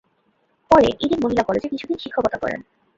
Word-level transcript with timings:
পরে 0.71 0.87
ইডেন 1.01 1.19
মহিলা 1.23 1.43
কলেজে 1.43 1.67
কিছুদিন 1.69 1.97
শিক্ষকতা 1.97 2.37
করেন। 2.37 2.59